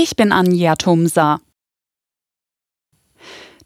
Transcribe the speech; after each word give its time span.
Ich 0.00 0.14
bin 0.14 0.30
Anja 0.30 0.76
Tumsa. 0.76 1.40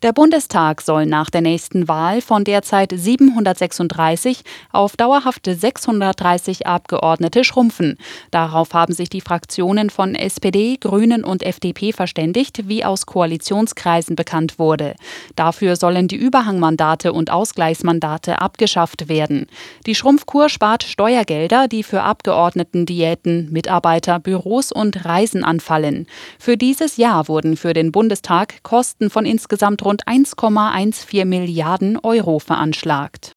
Der 0.02 0.12
Bundestag 0.12 0.80
soll 0.80 1.06
nach 1.06 1.30
der 1.30 1.42
nächsten 1.42 1.86
Wahl 1.86 2.22
von 2.22 2.42
derzeit 2.42 2.92
736 2.92 4.42
auf 4.72 4.96
dauerhafte 4.96 5.54
630 5.54 6.66
Abgeordnete 6.66 7.44
schrumpfen. 7.44 7.96
Darauf 8.32 8.74
haben 8.74 8.94
sich 8.94 9.10
die 9.10 9.20
Fraktionen 9.20 9.90
von 9.90 10.16
SPD, 10.16 10.76
Grünen 10.80 11.22
und 11.22 11.44
FDP 11.44 11.92
verständigt, 11.92 12.66
wie 12.66 12.84
aus 12.84 13.06
Koalitionskreisen 13.06 14.16
bekannt 14.16 14.58
wurde. 14.58 14.96
Dafür 15.36 15.76
sollen 15.76 16.08
die 16.08 16.16
Überhangmandate 16.16 17.12
und 17.12 17.30
Ausgleichsmandate 17.30 18.40
abgeschafft 18.40 19.08
werden. 19.08 19.46
Die 19.86 19.94
Schrumpfkur 19.94 20.48
spart 20.48 20.82
Steuergelder, 20.82 21.68
die 21.68 21.84
für 21.84 22.02
Abgeordnetendiäten, 22.02 23.52
Mitarbeiter, 23.52 24.18
Büros 24.18 24.72
und 24.72 25.04
Reisen 25.04 25.44
anfallen. 25.44 26.08
Für 26.40 26.56
dieses 26.56 26.96
Jahr 26.96 27.28
wurden 27.28 27.56
für 27.56 27.72
den 27.72 27.92
Bundestag 27.92 28.64
Kosten 28.64 29.08
von 29.08 29.24
insgesamt 29.24 29.84
rund 29.84 29.91
rund 29.92 30.06
1,14 30.06 31.26
Milliarden 31.26 31.98
Euro 31.98 32.38
veranschlagt. 32.38 33.32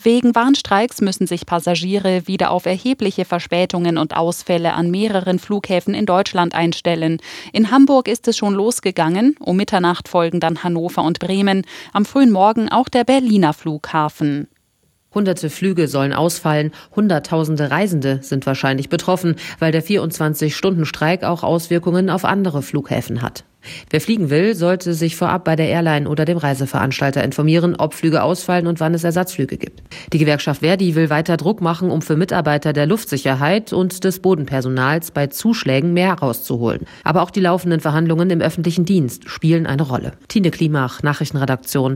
Wegen 0.00 0.36
Warnstreiks 0.36 1.00
müssen 1.00 1.26
sich 1.26 1.46
Passagiere 1.46 2.28
wieder 2.28 2.52
auf 2.52 2.64
erhebliche 2.64 3.24
Verspätungen 3.24 3.98
und 3.98 4.16
Ausfälle 4.16 4.74
an 4.74 4.88
mehreren 4.88 5.40
Flughäfen 5.40 5.94
in 5.94 6.06
Deutschland 6.06 6.54
einstellen. 6.54 7.18
In 7.52 7.72
Hamburg 7.72 8.06
ist 8.06 8.28
es 8.28 8.36
schon 8.36 8.54
losgegangen, 8.54 9.34
um 9.40 9.56
Mitternacht 9.56 10.06
folgen 10.06 10.38
dann 10.38 10.62
Hannover 10.62 11.02
und 11.02 11.18
Bremen, 11.18 11.64
am 11.92 12.04
frühen 12.04 12.30
Morgen 12.30 12.68
auch 12.68 12.88
der 12.88 13.02
Berliner 13.02 13.52
Flughafen. 13.52 14.46
Hunderte 15.16 15.48
Flüge 15.48 15.88
sollen 15.88 16.12
ausfallen, 16.12 16.72
Hunderttausende 16.94 17.70
Reisende 17.70 18.18
sind 18.20 18.44
wahrscheinlich 18.44 18.90
betroffen, 18.90 19.36
weil 19.58 19.72
der 19.72 19.82
24-Stunden-Streik 19.82 21.24
auch 21.24 21.42
Auswirkungen 21.42 22.10
auf 22.10 22.26
andere 22.26 22.60
Flughäfen 22.60 23.22
hat. 23.22 23.44
Wer 23.88 24.02
fliegen 24.02 24.28
will, 24.28 24.54
sollte 24.54 24.92
sich 24.92 25.16
vorab 25.16 25.44
bei 25.44 25.56
der 25.56 25.68
Airline 25.68 26.06
oder 26.06 26.26
dem 26.26 26.36
Reiseveranstalter 26.36 27.24
informieren, 27.24 27.76
ob 27.76 27.94
Flüge 27.94 28.22
ausfallen 28.22 28.66
und 28.66 28.78
wann 28.78 28.92
es 28.92 29.04
Ersatzflüge 29.04 29.56
gibt. 29.56 29.82
Die 30.12 30.18
Gewerkschaft 30.18 30.60
Verdi 30.60 30.94
will 30.94 31.08
weiter 31.08 31.38
Druck 31.38 31.62
machen, 31.62 31.90
um 31.90 32.02
für 32.02 32.16
Mitarbeiter 32.16 32.74
der 32.74 32.86
Luftsicherheit 32.86 33.72
und 33.72 34.04
des 34.04 34.20
Bodenpersonals 34.20 35.12
bei 35.12 35.28
Zuschlägen 35.28 35.94
mehr 35.94 36.12
rauszuholen. 36.12 36.86
Aber 37.04 37.22
auch 37.22 37.30
die 37.30 37.40
laufenden 37.40 37.80
Verhandlungen 37.80 38.28
im 38.28 38.42
öffentlichen 38.42 38.84
Dienst 38.84 39.30
spielen 39.30 39.66
eine 39.66 39.82
Rolle. 39.82 40.12
Tine 40.28 40.50
Klimach, 40.50 41.02
Nachrichtenredaktion, 41.02 41.94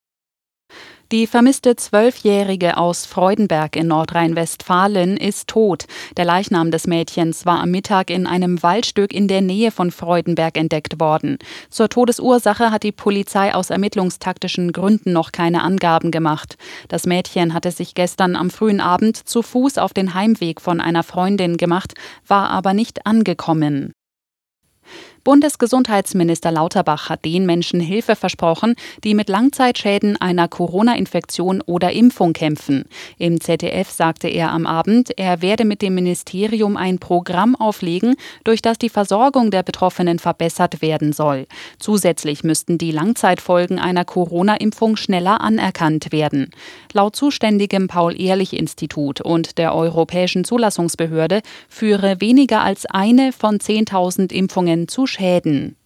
die 1.12 1.26
vermisste 1.26 1.74
Zwölfjährige 1.74 2.76
aus 2.76 3.04
Freudenberg 3.04 3.74
in 3.74 3.88
Nordrhein-Westfalen 3.88 5.16
ist 5.16 5.48
tot. 5.48 5.86
Der 6.16 6.24
Leichnam 6.24 6.70
des 6.70 6.86
Mädchens 6.86 7.46
war 7.46 7.60
am 7.60 7.72
Mittag 7.72 8.10
in 8.10 8.28
einem 8.28 8.62
Waldstück 8.62 9.12
in 9.12 9.26
der 9.26 9.40
Nähe 9.40 9.72
von 9.72 9.90
Freudenberg 9.90 10.56
entdeckt 10.56 11.00
worden. 11.00 11.38
Zur 11.68 11.88
Todesursache 11.88 12.70
hat 12.70 12.84
die 12.84 12.92
Polizei 12.92 13.52
aus 13.54 13.70
ermittlungstaktischen 13.70 14.72
Gründen 14.72 15.12
noch 15.12 15.32
keine 15.32 15.62
Angaben 15.62 16.12
gemacht. 16.12 16.56
Das 16.88 17.06
Mädchen 17.06 17.54
hatte 17.54 17.72
sich 17.72 17.94
gestern 17.94 18.36
am 18.36 18.50
frühen 18.50 18.80
Abend 18.80 19.16
zu 19.16 19.42
Fuß 19.42 19.78
auf 19.78 19.92
den 19.92 20.14
Heimweg 20.14 20.60
von 20.60 20.80
einer 20.80 21.02
Freundin 21.02 21.56
gemacht, 21.56 21.94
war 22.26 22.50
aber 22.50 22.72
nicht 22.72 23.06
angekommen. 23.06 23.92
Bundesgesundheitsminister 25.22 26.50
Lauterbach 26.50 27.10
hat 27.10 27.26
den 27.26 27.44
Menschen 27.44 27.78
Hilfe 27.78 28.16
versprochen, 28.16 28.74
die 29.04 29.14
mit 29.14 29.28
Langzeitschäden 29.28 30.18
einer 30.18 30.48
Corona-Infektion 30.48 31.60
oder 31.60 31.92
Impfung 31.92 32.32
kämpfen. 32.32 32.86
Im 33.18 33.38
ZDF 33.38 33.90
sagte 33.90 34.28
er 34.28 34.50
am 34.50 34.66
Abend, 34.66 35.10
er 35.18 35.42
werde 35.42 35.66
mit 35.66 35.82
dem 35.82 35.94
Ministerium 35.94 36.78
ein 36.78 36.98
Programm 36.98 37.54
auflegen, 37.54 38.16
durch 38.44 38.62
das 38.62 38.78
die 38.78 38.88
Versorgung 38.88 39.50
der 39.50 39.62
Betroffenen 39.62 40.18
verbessert 40.18 40.80
werden 40.80 41.12
soll. 41.12 41.46
Zusätzlich 41.78 42.42
müssten 42.42 42.78
die 42.78 42.90
Langzeitfolgen 42.90 43.78
einer 43.78 44.06
Corona-Impfung 44.06 44.96
schneller 44.96 45.42
anerkannt 45.42 46.12
werden. 46.12 46.50
Laut 46.94 47.14
zuständigem 47.14 47.88
Paul-Ehrlich-Institut 47.88 49.20
und 49.20 49.58
der 49.58 49.74
Europäischen 49.74 50.44
Zulassungsbehörde 50.44 51.42
führe 51.68 52.20
weniger 52.20 52.62
als 52.62 52.86
eine 52.86 53.32
von 53.32 53.58
10.000 53.58 54.32
Impfungen 54.32 54.88
zu 54.88 55.06
Schäden. 55.10 55.76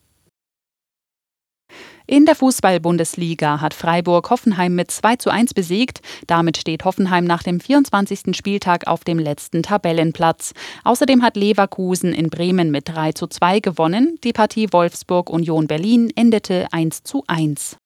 In 2.07 2.27
der 2.27 2.35
Fußball-Bundesliga 2.35 3.63
hat 3.63 3.73
Freiburg 3.73 4.29
Hoffenheim 4.29 4.75
mit 4.75 4.91
2 4.91 5.17
zu 5.17 5.31
1 5.31 5.55
besiegt. 5.55 6.03
Damit 6.27 6.59
steht 6.59 6.85
Hoffenheim 6.85 7.25
nach 7.25 7.43
dem 7.43 7.61
24. 7.61 8.37
Spieltag 8.37 8.87
auf 8.87 9.05
dem 9.05 9.19
letzten 9.19 9.63
Tabellenplatz. 9.63 10.53
Außerdem 10.85 11.23
hat 11.23 11.37
Leverkusen 11.37 12.13
in 12.13 12.29
Bremen 12.29 12.71
mit 12.71 12.91
3 12.91 13.13
zu 13.13 13.27
2 13.27 13.61
gewonnen. 13.61 14.19
Die 14.23 14.35
Partie 14.35 14.71
Wolfsburg-Union 14.71 15.67
Berlin 15.67 16.13
endete 16.15 16.67
1 16.71 17.05
zu 17.05 17.25
1. 17.27 17.79